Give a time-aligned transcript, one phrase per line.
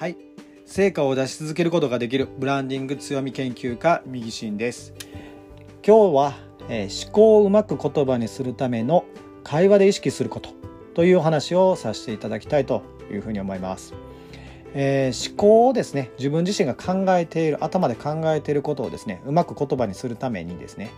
[0.00, 0.16] はい。
[0.64, 4.94] 成果を出し続けることができるブランディング強み研究家右進です。
[5.86, 6.34] 今日は、
[6.70, 9.04] えー、思考をうまく言葉にするための
[9.44, 10.54] 会話で意識すること
[10.94, 12.82] というお話をさせていただきたいと
[13.12, 13.92] いうふうに思います、
[14.72, 20.92] えー、思考をですね自分自身が考えている頭で考えていることをですねうまく言葉にするためにですね、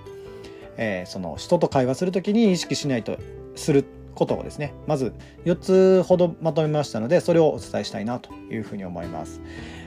[0.76, 3.18] えー、その人と会話する時に意識しないと
[3.56, 3.84] する
[4.14, 4.74] ことをですね。
[4.86, 5.12] まず
[5.44, 9.40] 4つほどまとめましたのでそれをお伝えしたいなというふうに思います、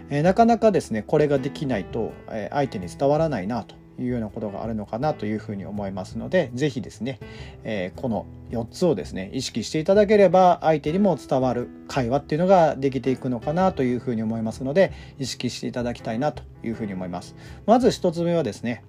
[0.09, 7.19] えー、なかなかですねこれができないと、えー、相手に伝わらないなというようなことがあるのかなというふうに思いますので是非ですね、
[7.63, 17.35] えー、この4つをですね意識していただければ相手にも伝わる会話っていうのができていくのかなというふうに思いますので意識していただきたいなというふうに思います。
[17.65, 18.83] まず1つ目はですね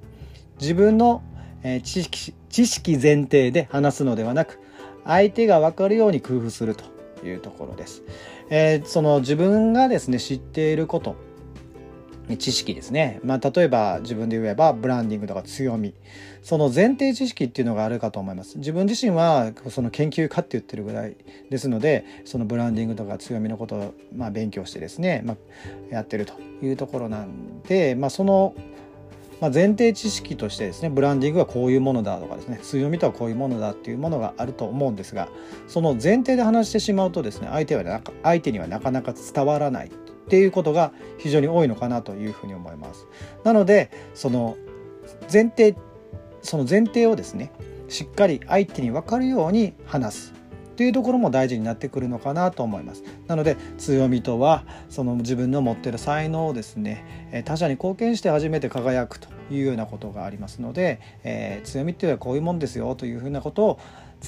[0.60, 1.22] 自分の
[1.82, 4.60] 知識知識前提で話すのではなく
[5.06, 6.84] 相手が分かるように工夫すると
[7.24, 8.02] いうところです。
[8.50, 11.16] えー、その自分がですね知っていること。
[12.38, 15.94] 知識ですね、まあ、例えば自分で言えばブランディングとか強み。
[16.42, 18.58] その前提知識っていうのがあるかと思います。
[18.58, 21.16] 自分自身はその研究家って言ってるぐらい
[21.50, 25.36] ですのでそのブランディングとか強みのことをまあ勉強してですね、まあ、
[25.90, 28.54] やってるというところなんで、まあ、その
[29.40, 35.28] まあ、前提知識としてですねブランディングはこういうものだとかですね強みとはこういうものだっていうものがあると思うんですが
[35.68, 39.90] その前提で話してしまうとですね相手はなか相手にはなかなか伝わらないっ
[40.28, 43.06] ていうことが非常に多いのかなというふうに思います。
[43.44, 44.56] なのでその
[45.32, 45.76] 前提
[46.42, 47.52] その前提をですね
[47.88, 50.34] しっかり相手に分かるように話す
[50.76, 53.02] というところも大事になってくるのかなと思います。
[53.26, 63.78] なので強みとはその自分の持ってる才能をですね他者に貢献して初めて輝くというようなことがありますので、えー、強みっていうのはこういうもんですよというふうなことを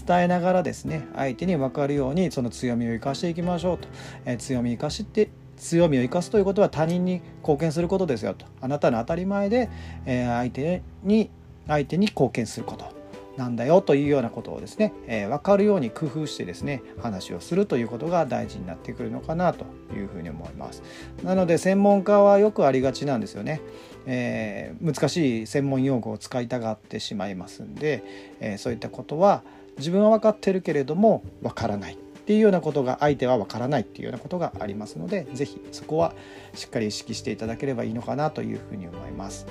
[0.06, 3.88] 伝えながらですね相手に分かるようにその強みを生かしていきましょうと、
[4.24, 8.46] えー、強み生かして強みを生かすということは他人に貢献することですよと。
[8.60, 9.68] あなたの当たり前で、
[10.06, 11.30] えー、相手に
[11.66, 12.97] 相手に貢献すること。
[13.38, 20.82] なんだよというようなことをですね、えー、分かるように工夫してですね話をするということが大事になってくるのかなというふうに思います。
[21.22, 23.60] なので専門家はよくありがちなんですよね、
[24.06, 28.02] えー、難しい専門用語を使いたがってしまいますんで、
[28.40, 29.42] えー、そういったことは
[29.78, 31.98] 自分は分かってるけれども分からない。
[32.28, 36.12] っていうようなことが相手は分からないっていうようなことがありますので是非そこは
[36.52, 39.46] しっかり意識していただければいいのかなというふうに思います。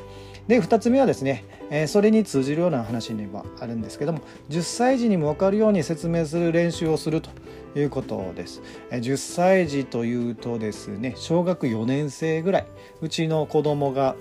[0.47, 7.31] で2つ目はですね、えー、それに通じるような話にもあるんですけども10歳児にも分かるように説明する練習をすると
[7.75, 8.61] いうことです。
[8.91, 12.67] えー、10歳児というとですね小学4年生ぐらい
[13.01, 14.15] うちの子供が、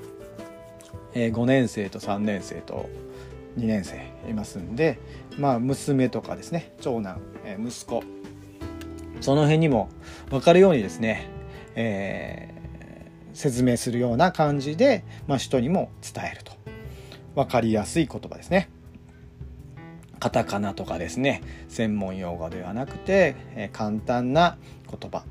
[1.13, 2.89] えー、5年生と3年生と
[3.59, 3.97] 2年生
[4.31, 4.99] いますんで
[5.39, 8.03] まあ娘とかですね長男、え息子
[9.27, 9.89] その辺にも
[10.31, 11.29] 分かるようにですね、
[11.75, 16.53] えー、説明するような感じで、まあ、人にも伝えると。
[17.35, 18.71] 分かりやすい言葉ですね。
[20.21, 21.43] カタカナとかですね。
[21.69, 25.25] 専門用語ではなくて、えー、簡単な言葉、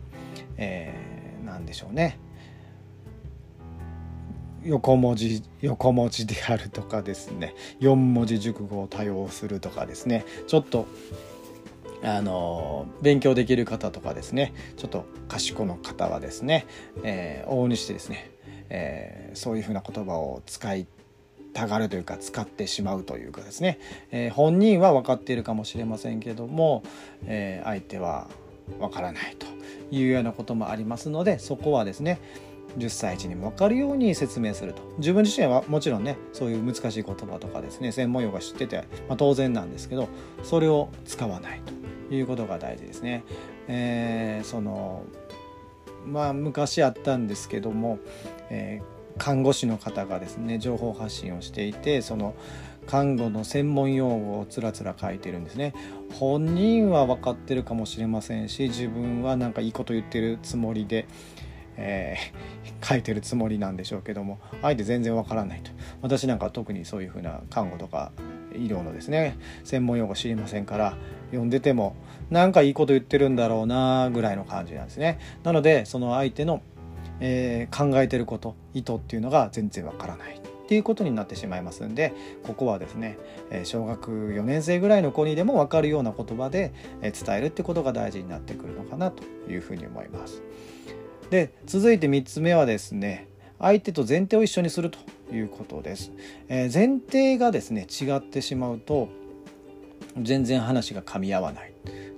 [0.58, 2.20] えー、なんでしょうね。
[4.66, 7.56] 横文字横文字であるとかですね。
[7.80, 10.26] 4文字熟語を多用するとかですね。
[10.48, 10.86] ちょっと
[12.04, 14.54] あの勉強できる方とかですね。
[14.78, 16.68] ちょっと賢の方はですね、
[17.04, 18.32] えー、往々にしてですね、
[18.70, 20.88] えー、そういうふうな言葉を使い
[21.54, 23.80] たがるというか使ってしまうというかですね、
[24.12, 26.84] えー、本人は分かっているかもしれませんけども、
[27.26, 28.28] え相手は
[28.80, 29.48] 分からないと
[29.92, 32.20] いうようなこともありますのでそこはですね
[32.78, 38.78] 10歳児にも分かるように説明すると自分自身はもちろんねそういう難しい言葉とかですね専門用語が知ってて、
[39.08, 40.10] まあ、当然なんですけど
[40.44, 41.62] それを使わない
[42.10, 43.24] ということが大事ですね。
[43.68, 45.04] えー、その
[46.06, 47.98] まあ昔あったんですけども、
[48.52, 52.36] えー、看護師の方がですね情報発信をしていてその
[52.86, 55.74] 看護の専門用語をつらつら書いてるんですね
[56.14, 61.08] 本人は分かってるかもしれませんし自分はなんかいいこと言ってるつもりで、
[61.78, 68.12] えー、 書いてるつもりなんでしょうけども相手全然分からないと私なんか特にそういうふうな看護とか
[68.54, 70.98] 医療のですね専門用語知りませんから
[71.32, 71.96] 読んでても
[72.30, 76.62] なんかいいこと言ってるんだろうなぐらいの感じなんですねなのでその相手の、
[77.20, 82.14] えー、考えてること意図っていうのが全然わからないっていうことになってしまいますんで
[82.44, 83.20] ここはですね
[83.66, 90.42] 小学4年生ぐらいの子にでも分かるような言葉で伝えるってことが大事になってくるのかなというふうに思います。
[91.30, 93.28] で続いて3つ目はですね
[93.60, 95.00] 相手と前提を一緒にすると
[95.34, 96.12] いうことです。
[96.50, 99.10] えー、前提がですね違ってしまうと
[100.22, 101.74] 全然話が噛み合わない。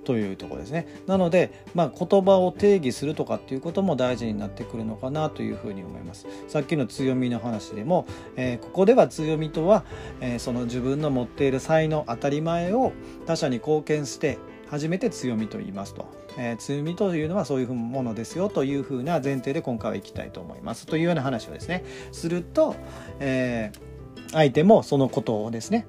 [0.08, 0.88] というところですね。
[1.06, 6.28] なので、まあ、言葉を定義するとかっていうことも大事になってくるのかなというふうに思います。
[6.48, 8.08] さっきの強みの話でも、
[8.38, 9.84] えー、ここでは強みとは、
[10.22, 12.94] えー、その自分の持っている才能当たり前を
[13.26, 14.38] 他者に貢献して
[14.70, 16.06] 初めて強みと言いますと、
[16.38, 22.76] えー、強みというのはそういうものですよというふうな前提で今回はいきたいと思いますというような話をですねすると、
[23.20, 25.88] えー、相手もそのことをですね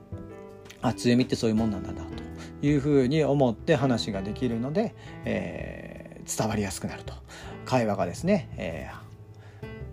[0.80, 7.14] あ強みってそういうもんなんだなというふうに思って話ができるので、えー、伝わりやすくなると
[7.64, 8.90] 会話がですね、え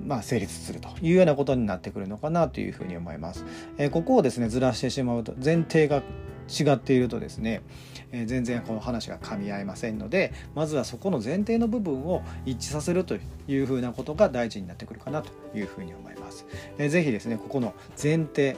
[0.01, 3.43] ー、まあ、成立するというようなことになってくるのかなというふうに思います。
[3.77, 6.01] えー、ここをですねずらしてしまうと前提が
[6.47, 7.61] 違っているとですね、
[8.11, 16.45] えー、全然この話が噛み合いませんのでまずはそこの前提の部分を一致させるというふうなことが大事になってくるかなというふうに思います。
[16.77, 18.57] えー、ぜひですねここの前提、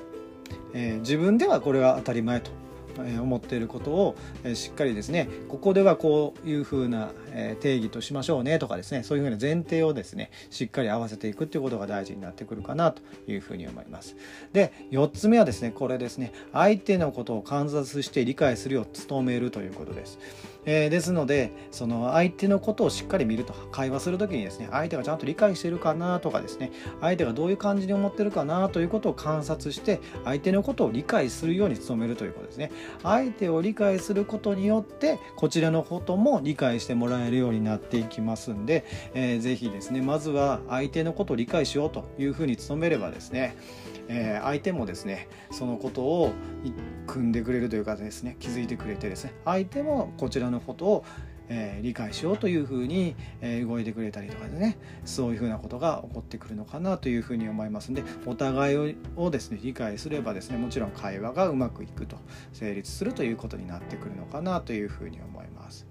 [0.74, 2.52] えー、自分ではこれが当たり前と
[2.98, 4.16] 思っていることを
[4.54, 7.12] しっかりですねここではこういうふうな
[7.60, 14.16] 定義としましょうねとかですねそういうふうな前提をですねしっかり合わせていくっていうことが大事になってくるかなというふうに思います。
[14.54, 20.20] で4つ目はですねこれですね相手のことを観察して理解するよう努めるということです。
[20.68, 26.72] えー、ですのでその相手のことをしっかり見ると会話する時にですね相手がちゃんと理解してるかなとかですね
[27.02, 32.72] 相手がどういう感じに思ってるかなということを観察して相手のことを理解するように努めるということですね。
[33.02, 43.56] 相手を理解することによってこちらのことも理解してもらえるようになっていきますんで、えー、ぜひですねまずは相手のことを理解しようというふうに努めればですね
[44.10, 46.32] えー、相手もですねそのことを
[47.06, 51.06] 組んでくれるというかですね気づいてくれてですね相手もこちらのことを
[51.50, 62.18] えー、理解しようというふうに、えー、動いてくれたりとかでねそういうふうなことが起こってくるのかなというふうに思いますんでお互いをですね理解すればですねもちろん会話がうまくいくと
[62.54, 65.88] 成立するということになってくるのかなというふうに思います。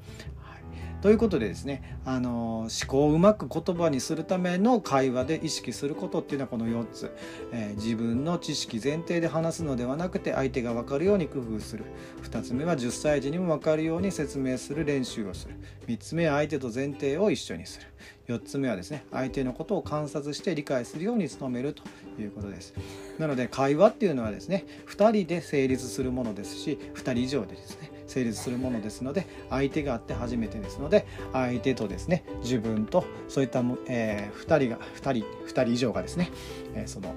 [1.02, 7.14] ということでですねあの思考をうまく言葉にするための会話で意識することっていうのはこの4つ、
[7.52, 11.84] えー、自分の知識前提で話すのではなくて相手が分かるように工夫する。
[12.22, 15.54] 2つ目は10歳児にも分かるように説明する練習をする。
[15.86, 17.86] 3つ目は相手と前提を一緒にする。
[18.28, 21.82] 4つ目はですね相手のことを観察して理解するように努めると
[22.20, 22.74] いうことです。
[23.18, 36.30] なので会話っていうのはですね2人で成立するものですし2人以上でですね成立するものですので相手があって初めてですので相手とですね自分とそういった、えー、2人が2人2人以上がですね、
[36.74, 37.14] えー、その、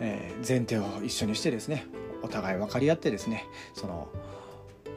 [0.00, 1.86] えー、前提を一緒にしてですね
[2.22, 4.08] お互い分かり合ってですねその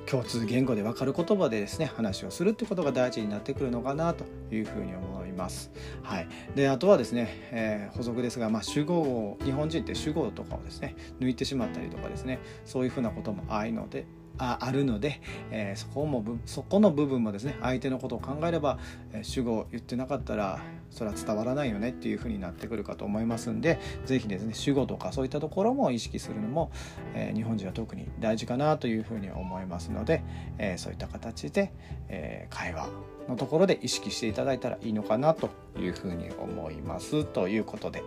[0.07, 4.23] 共通言語で分かる言葉でですね話をするってことが大事になってくるのかなと
[4.55, 5.71] いうふうに思います。
[6.03, 14.05] はい、であとはですね、えー、補足ですが、まあ、主語を日本人って主語とかをですね抜いてしまったりとかですねそういうふうなこともあいので
[14.39, 15.19] ああるので、
[15.51, 18.77] えー、そこもそこの部分もですね相手のことを考えれば、
[19.13, 20.61] えー、主語を言ってなかったら
[20.91, 26.71] それは伝わらないよねっていうふうになってくるかと思いますんで是非ですね主語とかそういったところも意識するのも、
[27.13, 30.23] えー、日本人は特に大事かなというふうに思いますので、
[30.57, 31.73] え、そういった形で、
[32.09, 32.89] えー、会話
[33.27, 38.03] のところで意識していただいたらいいのかなというふうに思いますということで、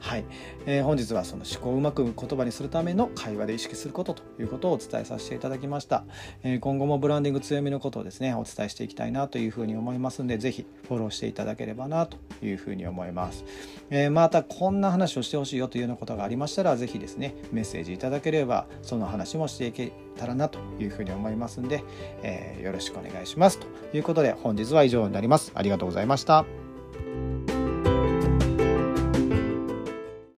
[0.00, 0.24] はい。
[0.66, 6.04] えー、本日はその思考をうまく言葉にするための会話で意識することということをお伝えさせていただきました、
[6.42, 13.44] えー、今後もブランディング強みのことをですねお伝えしていきたいなというふうに思いますので是非フォローしていただければなというふうに思います、
[13.90, 21.84] えー、またこんな話をしてほしいよというようなことがありましたら是非ですねメッセージいただければその話もしていけたらなというふうに思いますんで、
[22.22, 23.58] えー、よろしくお願いします。
[23.58, 23.66] と
[23.96, 25.52] いうことで本日は以上になります。
[25.54, 26.44] ありがとうございました。